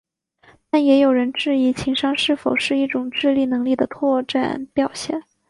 [0.71, 5.21] 但也有人质疑情商是否是一种智力能力的扩展表现。